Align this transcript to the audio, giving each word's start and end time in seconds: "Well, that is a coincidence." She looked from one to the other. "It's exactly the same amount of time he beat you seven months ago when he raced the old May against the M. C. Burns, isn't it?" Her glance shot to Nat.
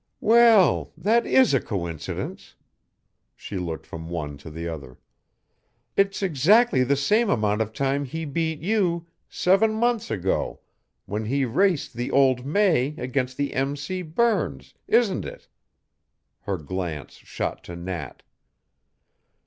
"Well, 0.19 0.93
that 0.97 1.27
is 1.27 1.53
a 1.53 1.59
coincidence." 1.61 2.55
She 3.35 3.57
looked 3.59 3.85
from 3.85 4.09
one 4.09 4.35
to 4.37 4.49
the 4.49 4.67
other. 4.67 4.97
"It's 5.95 6.23
exactly 6.23 6.83
the 6.83 6.95
same 6.95 7.29
amount 7.29 7.61
of 7.61 7.71
time 7.71 8.05
he 8.05 8.25
beat 8.25 8.61
you 8.61 9.05
seven 9.29 9.75
months 9.75 10.09
ago 10.09 10.61
when 11.05 11.25
he 11.25 11.45
raced 11.45 11.93
the 11.93 12.09
old 12.09 12.47
May 12.47 12.95
against 12.97 13.37
the 13.37 13.53
M. 13.53 13.75
C. 13.75 14.01
Burns, 14.01 14.73
isn't 14.87 15.23
it?" 15.23 15.47
Her 16.39 16.57
glance 16.57 17.13
shot 17.17 17.63
to 17.65 17.75
Nat. 17.75 18.23